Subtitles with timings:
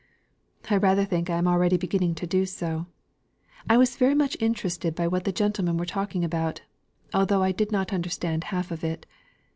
[0.67, 2.87] I rather think I am already beginning to do so.
[3.69, 6.61] I was very much interested by what the gentlemen were talking about,
[7.13, 9.05] although I did not understand half of it.